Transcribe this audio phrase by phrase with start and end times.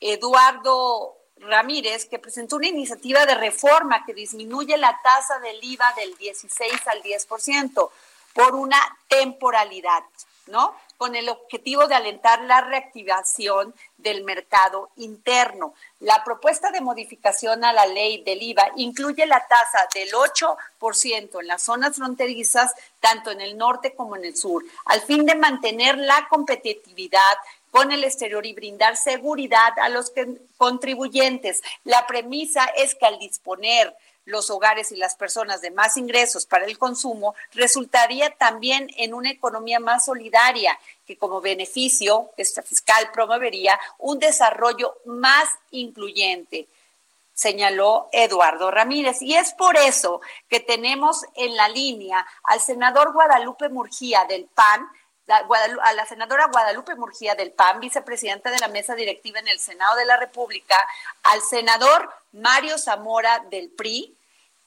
[0.00, 6.16] Eduardo Ramírez, que presentó una iniciativa de reforma que disminuye la tasa del IVA del
[6.16, 7.90] 16 al 10%
[8.32, 10.02] por una temporalidad,
[10.46, 10.74] ¿no?
[10.96, 15.74] Con el objetivo de alentar la reactivación del mercado interno.
[16.00, 21.46] La propuesta de modificación a la ley del IVA incluye la tasa del 8% en
[21.46, 25.98] las zonas fronterizas, tanto en el norte como en el sur, al fin de mantener
[25.98, 27.38] la competitividad
[27.70, 30.12] con el exterior y brindar seguridad a los
[30.56, 31.62] contribuyentes.
[31.84, 36.66] La premisa es que al disponer los hogares y las personas de más ingresos para
[36.66, 43.80] el consumo, resultaría también en una economía más solidaria, que como beneficio esta fiscal promovería
[43.98, 46.68] un desarrollo más incluyente
[47.38, 49.22] señaló Eduardo Ramírez.
[49.22, 54.88] Y es por eso que tenemos en la línea al senador Guadalupe Murgía del PAN,
[55.28, 59.96] a la senadora Guadalupe Murgía del PAN, vicepresidenta de la mesa directiva en el Senado
[59.96, 60.76] de la República,
[61.22, 64.17] al senador Mario Zamora del PRI,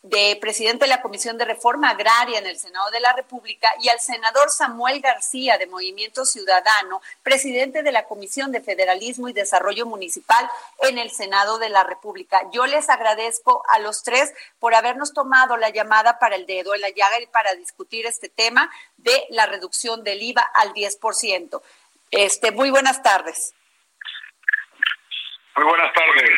[0.03, 3.89] de presidente de la Comisión de Reforma Agraria en el Senado de la República, y
[3.89, 9.85] al senador Samuel García de Movimiento Ciudadano, presidente de la Comisión de Federalismo y Desarrollo
[9.85, 10.49] Municipal
[10.89, 12.41] en el Senado de la República.
[12.52, 16.81] Yo les agradezco a los tres por habernos tomado la llamada para el dedo en
[16.81, 21.61] la llaga y para discutir este tema de la reducción del IVA al 10%.
[22.09, 23.53] Este, muy buenas tardes.
[25.55, 26.29] Muy buenas tardes.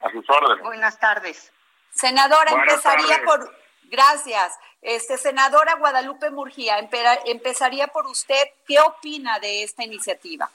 [0.00, 0.62] A sus órdenes.
[0.62, 1.52] Buenas tardes.
[2.00, 4.52] Senadora, empezaría por, gracias.
[4.82, 6.78] Este, senadora Guadalupe Murgía,
[7.26, 8.42] empezaría por usted.
[8.66, 10.50] ¿Qué opina de esta iniciativa?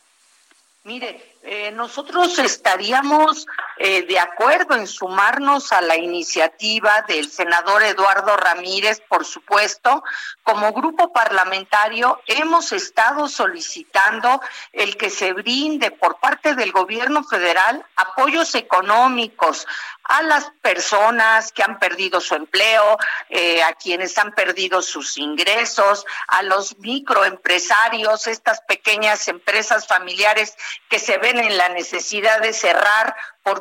[0.83, 3.45] Mire, eh, nosotros estaríamos
[3.77, 10.03] eh, de acuerdo en sumarnos a la iniciativa del senador Eduardo Ramírez, por supuesto.
[10.43, 14.41] Como grupo parlamentario hemos estado solicitando
[14.71, 19.67] el que se brinde por parte del gobierno federal apoyos económicos
[20.03, 22.97] a las personas que han perdido su empleo,
[23.29, 30.55] eh, a quienes han perdido sus ingresos, a los microempresarios, estas pequeñas empresas familiares
[30.89, 33.15] que se ven en la necesidad de cerrar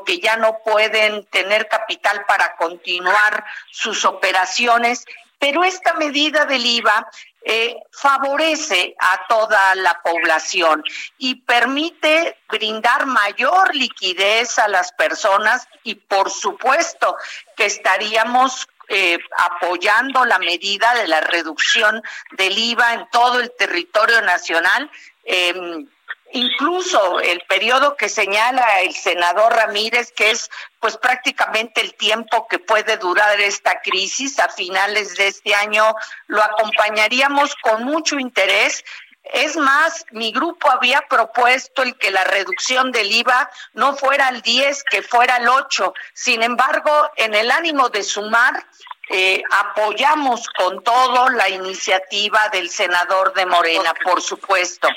[0.04, 5.06] porque ya no pueden tener capital para continuar sus operaciones.
[5.38, 7.08] Pero esta medida del IVA
[7.42, 10.84] eh, favorece a toda la población
[11.16, 17.16] y permite brindar mayor liquidez a las personas y por supuesto
[17.56, 24.20] que estaríamos eh, apoyando la medida de la reducción del IVA en todo el territorio
[24.20, 24.90] nacional.
[25.24, 25.86] Eh,
[26.34, 30.50] incluso el periodo que señala el senador Ramírez, que es
[30.80, 35.94] pues prácticamente el tiempo que puede durar esta crisis a finales de este año,
[36.26, 38.84] lo acompañaríamos con mucho interés.
[39.22, 44.42] Es más, mi grupo había propuesto el que la reducción del IVA no fuera al
[44.42, 45.94] 10, que fuera al 8.
[46.12, 48.66] Sin embargo, en el ánimo de sumar,
[49.08, 54.88] eh, apoyamos con todo la iniciativa del senador de Morena, por supuesto.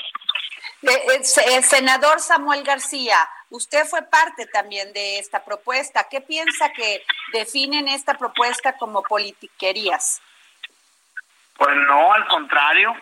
[0.82, 3.16] El senador Samuel García,
[3.50, 6.06] usted fue parte también de esta propuesta.
[6.08, 7.02] ¿Qué piensa que
[7.32, 10.22] definen esta propuesta como politiquerías?
[11.56, 12.94] Pues no, al contrario.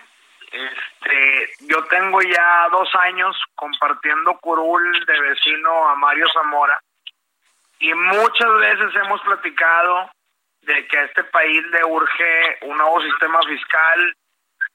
[0.50, 6.80] Este, yo tengo ya dos años compartiendo curul de vecino a Mario Zamora
[7.78, 10.10] y muchas veces hemos platicado
[10.62, 14.16] de que a este país le urge un nuevo sistema fiscal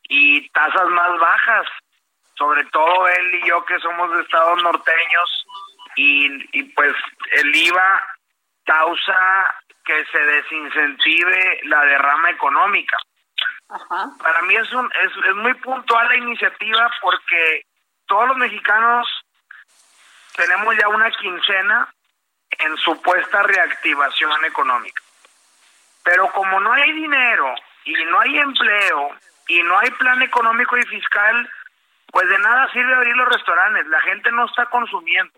[0.03, 1.67] y tasas más bajas
[2.41, 5.45] sobre todo él y yo que somos de estados norteños
[5.95, 6.95] y, y pues
[7.33, 8.03] el IVA
[8.65, 9.55] causa
[9.85, 12.97] que se desincentive la derrama económica.
[13.67, 17.67] Para mí es, un, es, es muy puntual la iniciativa porque
[18.07, 19.07] todos los mexicanos
[20.35, 21.93] tenemos ya una quincena
[22.57, 25.03] en supuesta reactivación económica.
[26.03, 27.53] Pero como no hay dinero
[27.85, 29.11] y no hay empleo
[29.47, 31.47] y no hay plan económico y fiscal,
[32.11, 35.33] pues de nada sirve abrir los restaurantes, la gente no está consumiendo.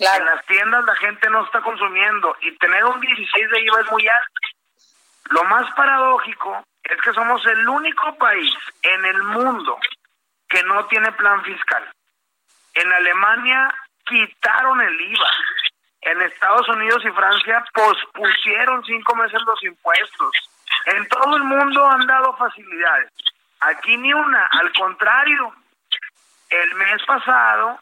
[0.00, 3.90] En las tiendas la gente no está consumiendo y tener un 16 de IVA es
[3.90, 4.40] muy alto.
[5.30, 9.78] Lo más paradójico es que somos el único país en el mundo
[10.48, 11.84] que no tiene plan fiscal.
[12.74, 13.72] En Alemania
[14.04, 15.30] quitaron el IVA.
[16.02, 20.30] En Estados Unidos y Francia pospusieron cinco meses los impuestos.
[20.86, 23.10] En todo el mundo han dado facilidades.
[23.60, 25.54] Aquí ni una, al contrario.
[26.52, 27.80] El mes pasado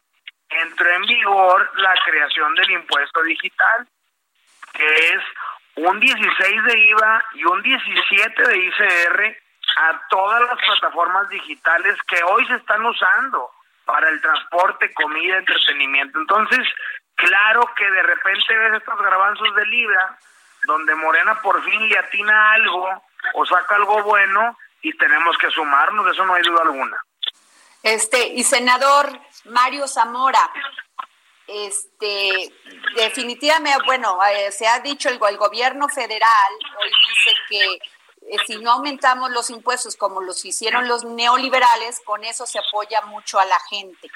[0.48, 3.88] entró en vigor la creación del impuesto digital,
[4.72, 5.22] que es
[5.74, 9.38] un 16 de IVA y un 17 de ICR
[9.76, 13.50] a todas las plataformas digitales que hoy se están usando
[13.84, 16.20] para el transporte, comida, entretenimiento.
[16.20, 16.60] Entonces,
[17.16, 20.16] claro que de repente ves estos grabanzos de Libra,
[20.62, 23.02] donde Morena por fin le atina algo
[23.34, 27.02] o saca algo bueno y tenemos que sumarnos, eso no hay duda alguna.
[27.82, 30.50] Este, y senador Mario Zamora,
[31.46, 32.52] este,
[32.94, 37.80] definitivamente, bueno, eh, se ha dicho el, el, gobierno federal hoy dice que
[38.28, 43.00] eh, si no aumentamos los impuestos como los hicieron los neoliberales, con eso se apoya
[43.02, 44.08] mucho a la gente.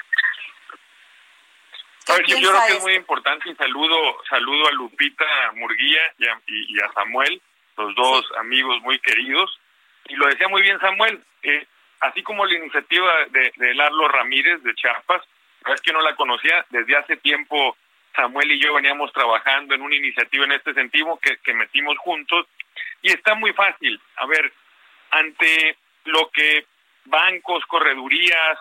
[2.06, 3.96] yo creo que es muy importante y saludo,
[4.28, 5.24] saludo a Lupita
[5.54, 7.40] Murguía y a, Samuel,
[7.76, 9.58] los dos amigos muy queridos.
[10.06, 11.66] Y lo decía muy bien Samuel, eh,
[12.00, 15.22] así como la iniciativa de, de Larlo Ramírez de Chiapas,
[15.72, 17.76] es que no la conocía, desde hace tiempo
[18.14, 22.46] Samuel y yo veníamos trabajando en una iniciativa en este sentido que, que metimos juntos
[23.02, 24.00] y está muy fácil.
[24.16, 24.52] A ver,
[25.10, 26.66] ante lo que
[27.04, 28.58] bancos, corredurías,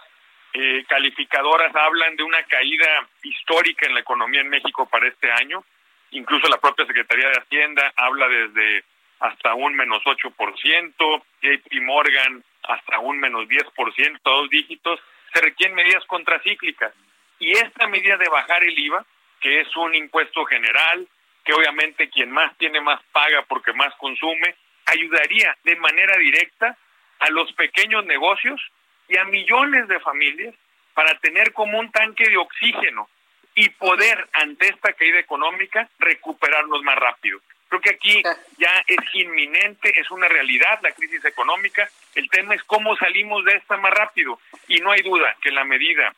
[0.54, 5.64] eh, calificadoras hablan de una caída histórica en la economía en México para este año,
[6.12, 8.84] incluso la propia Secretaría de Hacienda habla desde
[9.20, 15.00] hasta un menos 8%, JP Morgan hasta un menos 10%, dos dígitos,
[15.34, 16.94] se requieren medidas contracíclicas.
[17.40, 19.06] Y esta medida de bajar el IVA,
[19.40, 21.08] que es un impuesto general,
[21.44, 24.56] que obviamente quien más tiene más paga porque más consume,
[24.86, 26.78] ayudaría de manera directa
[27.20, 28.62] a los pequeños negocios
[29.08, 30.56] y a millones de familias
[30.94, 33.10] para tener como un tanque de oxígeno
[33.56, 37.40] y poder ante esta caída económica recuperarnos más rápido.
[37.74, 38.22] Creo que aquí
[38.60, 41.90] ya es inminente, es una realidad la crisis económica.
[42.14, 44.40] El tema es cómo salimos de esta más rápido.
[44.68, 46.14] Y no hay duda que la medida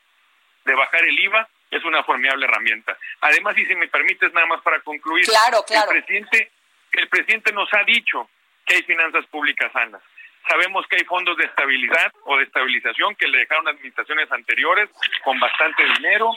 [0.65, 2.97] de bajar el IVA es una formidable herramienta.
[3.21, 5.91] Además, y si me permites nada más para concluir, claro, claro.
[5.91, 6.51] el presidente
[6.91, 8.29] el presidente nos ha dicho
[8.65, 10.01] que hay finanzas públicas sanas.
[10.49, 14.89] Sabemos que hay fondos de estabilidad o de estabilización que le dejaron administraciones anteriores
[15.23, 16.31] con bastante dinero.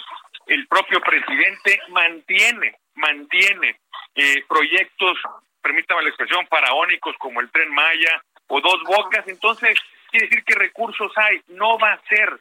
[0.46, 3.80] El propio presidente mantiene, mantiene
[4.18, 5.16] eh, proyectos,
[5.62, 9.26] permítame la expresión, faraónicos como el tren Maya o dos bocas.
[9.28, 9.78] Entonces,
[10.10, 11.40] quiere decir que recursos hay.
[11.46, 12.36] No va a ser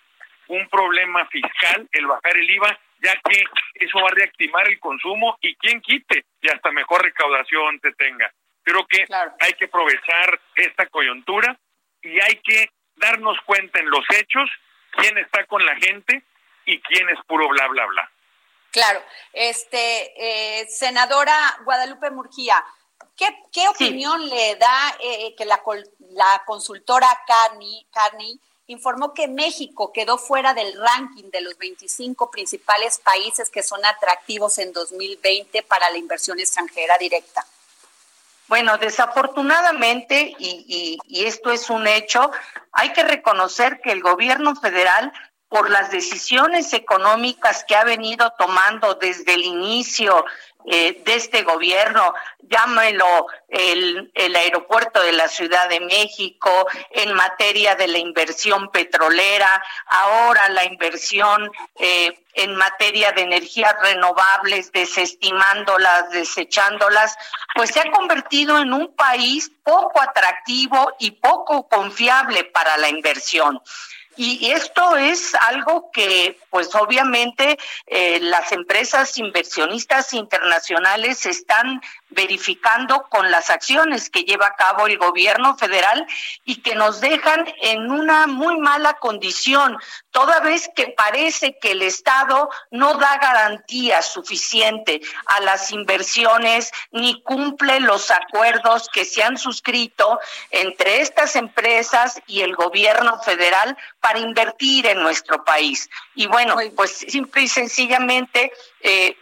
[0.48, 3.44] un problema fiscal el bajar el IVA, ya que
[3.76, 8.32] eso va a reactivar el consumo y quien quite y hasta mejor recaudación se tenga.
[8.64, 9.06] Creo que
[9.40, 11.56] hay que aprovechar esta coyuntura
[12.02, 14.50] y hay que darnos cuenta en los hechos
[14.92, 16.24] quién está con la gente
[16.66, 18.12] y quién es puro bla bla bla.
[18.72, 19.02] Claro,
[19.34, 22.64] este eh, senadora Guadalupe Murgía,
[23.16, 25.62] ¿qué, qué opinión le da eh, que la,
[26.12, 33.00] la consultora Carney, Carney informó que México quedó fuera del ranking de los 25 principales
[33.00, 37.46] países que son atractivos en 2020 para la inversión extranjera directa?
[38.48, 42.32] Bueno, desafortunadamente, y, y, esto es un hecho,
[42.72, 45.12] hay que reconocer que el gobierno federal
[45.50, 50.26] por las decisiones económicas que ha venido tomando desde el inicio
[50.70, 57.76] eh, de este gobierno, llámelo el, el, aeropuerto de la Ciudad de México, en materia
[57.76, 67.18] de la inversión petrolera, ahora la inversión eh, en materia de energías renovables, desestimándolas, desechándolas,
[67.56, 73.62] pues se ha convertido en un país poco atractivo y poco confiable para la inversión.
[74.18, 83.30] Y esto es algo que, pues obviamente, eh, las empresas inversionistas internacionales están verificando con
[83.30, 86.08] las acciones que lleva a cabo el gobierno federal
[86.46, 89.78] y que nos dejan en una muy mala condición,
[90.10, 97.22] toda vez que parece que el Estado no da garantía suficiente a las inversiones ni
[97.22, 100.20] cumple los acuerdos que se han suscrito
[100.50, 105.90] entre estas empresas y el gobierno federal para invertir en nuestro país.
[106.16, 109.18] Y bueno, pues simple y sencillamente eh,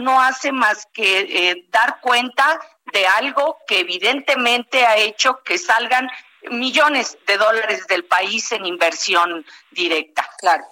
[0.00, 2.60] no hace más que eh, dar cuenta
[2.92, 6.10] de algo que evidentemente ha hecho que salgan
[6.50, 10.28] millones de dólares del país en inversión directa.
[10.38, 10.64] Claro.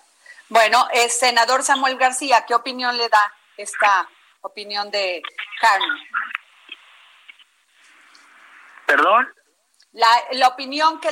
[0.50, 4.06] Bueno, eh, senador Samuel García, ¿qué opinión le da esta
[4.42, 5.22] opinión de
[5.62, 5.98] Carmen?
[8.84, 9.35] ¿Perdón?
[9.96, 11.08] La, la opinión que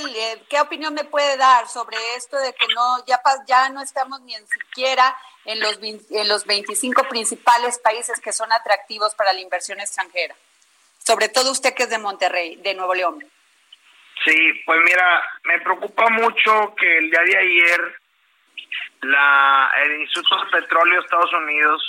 [0.51, 4.35] qué opinión me puede dar sobre esto de que no ya ya no estamos ni
[4.35, 9.81] en siquiera en los en los 25 principales países que son atractivos para la inversión
[9.81, 10.35] extranjera.
[10.99, 13.25] Sobre todo usted que es de Monterrey, de Nuevo León.
[14.23, 18.01] Sí, pues mira, me preocupa mucho que el día de ayer
[19.01, 21.83] la el Instituto de Petróleo de Estados Unidos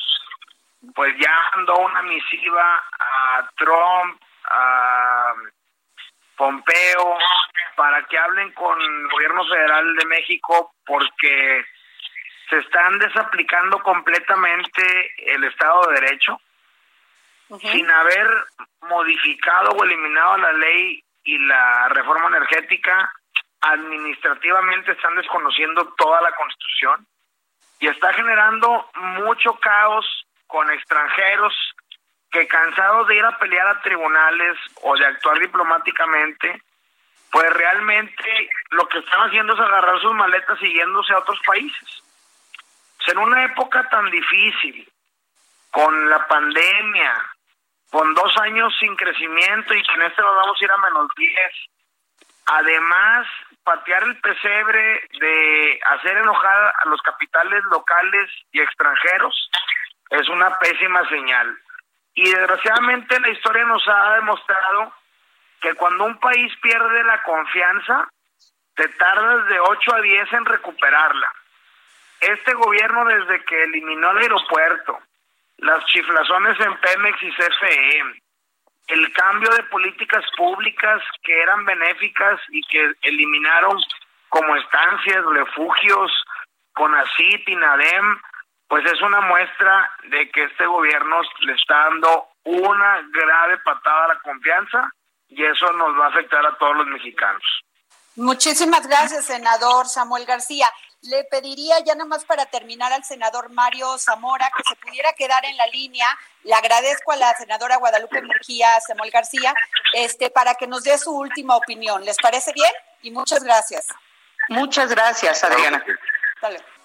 [0.96, 4.22] pues ya mandó una misiva a Trump,
[6.38, 7.18] Pompeo,
[7.76, 11.66] para que hablen con el gobierno federal de México porque
[12.50, 16.40] se están desaplicando completamente el Estado de Derecho
[17.60, 18.28] sin haber
[18.82, 23.12] modificado o eliminado la ley y la reforma energética.
[23.62, 27.08] Administrativamente están desconociendo toda la constitución
[27.80, 30.06] y está generando mucho caos
[30.48, 31.54] con extranjeros
[32.36, 36.62] que cansados de ir a pelear a tribunales o de actuar diplomáticamente,
[37.32, 42.04] pues realmente lo que están haciendo es agarrar sus maletas siguiéndose a otros países.
[43.08, 44.92] en una época tan difícil,
[45.72, 47.14] con la pandemia,
[47.90, 51.08] con dos años sin crecimiento y que en este nos vamos a ir a menos
[51.16, 51.36] 10,
[52.48, 53.28] además
[53.64, 59.52] patear el pesebre de hacer enojar a los capitales locales y extranjeros
[60.10, 61.58] es una pésima señal.
[62.16, 64.94] Y desgraciadamente la historia nos ha demostrado
[65.62, 68.08] que cuando un país pierde la confianza,
[68.76, 71.32] te tardas de 8 a 10 en recuperarla.
[72.22, 75.00] Este gobierno desde que eliminó el aeropuerto,
[75.58, 78.02] las chiflazones en Pemex y CFE,
[78.88, 83.78] el cambio de políticas públicas que eran benéficas y que eliminaron
[84.30, 86.12] como estancias, refugios,
[86.74, 88.22] CONACIT, INADEM,
[88.68, 94.08] pues es una muestra de que este gobierno le está dando una grave patada a
[94.10, 94.90] la confianza
[95.28, 97.44] y eso nos va a afectar a todos los mexicanos.
[98.16, 100.68] Muchísimas gracias, senador Samuel García.
[101.02, 105.58] Le pediría ya nomás para terminar al senador Mario Zamora que se pudiera quedar en
[105.58, 106.08] la línea.
[106.44, 109.54] Le agradezco a la senadora Guadalupe Murgía, Samuel García,
[109.94, 112.04] este, para que nos dé su última opinión.
[112.06, 112.72] ¿Les parece bien?
[113.02, 113.88] Y muchas gracias.
[114.50, 115.84] Muchas gracias, Adriana.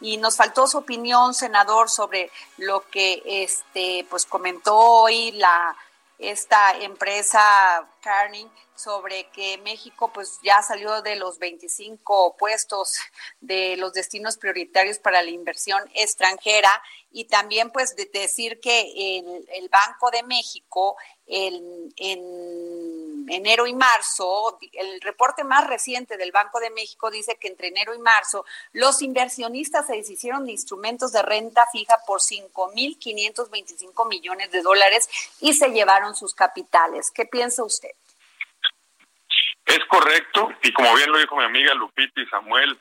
[0.00, 5.76] Y nos faltó su opinión, senador, sobre lo que este pues comentó hoy la
[6.19, 12.99] esta empresa Carning sobre que México pues ya salió de los 25 puestos
[13.40, 16.71] de los destinos prioritarios para la inversión extranjera
[17.11, 19.19] y también pues de decir que
[19.55, 20.97] el Banco de México
[21.31, 21.91] en
[23.31, 27.95] enero y marzo, el reporte más reciente del Banco de México dice que entre enero
[27.95, 34.63] y marzo los inversionistas se deshicieron de instrumentos de renta fija por 5.525 millones de
[34.63, 35.09] dólares
[35.41, 37.11] y se llevaron sus capitales.
[37.11, 37.91] ¿Qué piensa usted?
[39.67, 42.79] Es correcto, y como bien lo dijo mi amiga Lupita y Samuel,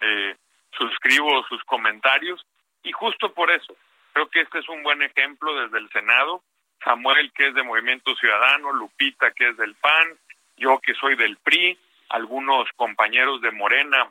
[0.00, 0.34] eh,
[0.76, 2.40] suscribo sus comentarios,
[2.82, 3.76] y justo por eso,
[4.14, 6.42] creo que este es un buen ejemplo desde el Senado
[6.84, 10.18] Samuel que es de Movimiento Ciudadano, Lupita que es del PAN,
[10.56, 11.78] yo que soy del PRI,
[12.10, 14.10] algunos compañeros de Morena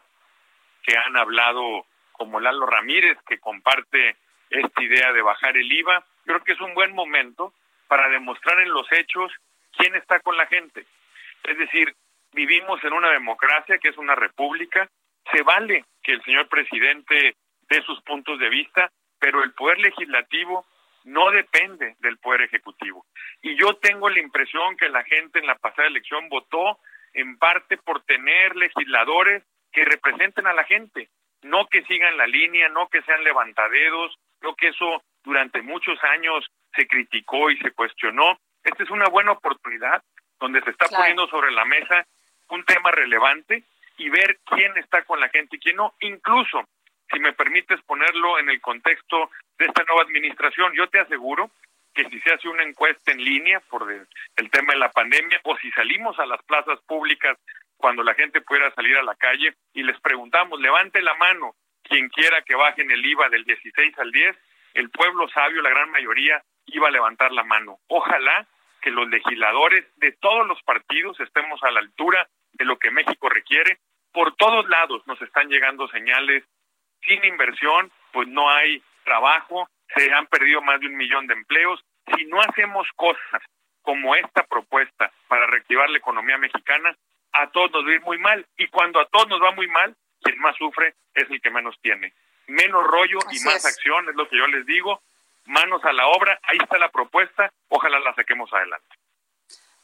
[0.83, 4.17] que han hablado como Lalo Ramírez que comparte
[4.49, 6.03] esta idea de bajar el IVA.
[6.25, 7.53] Creo que es un buen momento
[7.88, 9.31] para demostrar en los hechos
[9.77, 10.85] quién está con la gente.
[11.43, 11.95] Es decir,
[12.33, 14.89] vivimos en una democracia que es una república,
[15.31, 17.35] se vale que el señor presidente
[17.69, 20.65] dé sus puntos de vista, pero el poder legislativo
[21.03, 23.06] no depende del Poder Ejecutivo.
[23.41, 26.79] Y yo tengo la impresión que la gente en la pasada elección votó
[27.13, 31.10] en parte por tener legisladores que representen a la gente,
[31.41, 36.46] no que sigan la línea, no que sean levantadedos, creo que eso durante muchos años
[36.75, 38.39] se criticó y se cuestionó.
[38.63, 40.03] Esta es una buena oportunidad
[40.39, 42.06] donde se está poniendo sobre la mesa
[42.50, 43.63] un tema relevante
[43.98, 46.68] y ver quién está con la gente y quién no, incluso
[47.11, 51.51] si me permites ponerlo en el contexto de esta nueva administración, yo te aseguro
[51.93, 54.07] que si se hace una encuesta en línea por el,
[54.51, 57.37] tema de la pandemia o si salimos a las plazas públicas
[57.77, 62.09] cuando la gente pudiera salir a la calle y les preguntamos, levante la mano quien
[62.09, 64.37] quiera que bajen el IVA del 16 al 10,
[64.75, 67.79] el pueblo sabio, la gran mayoría, iba a levantar la mano.
[67.87, 68.47] Ojalá
[68.81, 73.27] que los legisladores de todos los partidos estemos a la altura de lo que México
[73.29, 73.79] requiere.
[74.11, 76.43] Por todos lados nos están llegando señales
[77.01, 81.84] sin inversión, pues no hay trabajo, se han perdido más de un millón de empleos.
[82.15, 83.41] Si no hacemos cosas
[83.82, 86.96] como esta propuesta para reactivar la economía mexicana,
[87.34, 88.46] a todos nos va a ir muy mal.
[88.58, 91.75] Y cuando a todos nos va muy mal, quien más sufre es el que menos
[91.82, 92.13] tiene.
[92.48, 95.01] Menos rollo y más acción, es lo que yo les digo.
[95.46, 98.99] Manos a la obra, ahí está la propuesta, ojalá la saquemos adelante.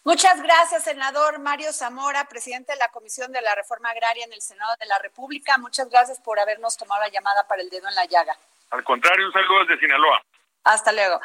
[0.06, 4.40] Muchas gracias, senador Mario Zamora, presidente de la Comisión de la Reforma Agraria en el
[4.40, 5.58] Senado de la República.
[5.58, 8.38] Muchas gracias por habernos tomado la llamada para el dedo en la llaga.
[8.70, 10.22] Al contrario, un saludo desde Sinaloa.
[10.64, 11.20] Hasta luego.